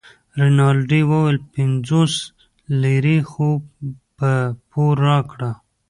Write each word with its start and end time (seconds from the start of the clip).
رینالډي 0.41 1.01
وویل 1.11 1.37
پنځوس 1.53 2.13
لیرې 2.81 3.17
خو 3.31 3.49
په 4.17 4.31
پور 4.71 4.95
راکړه. 5.09 5.51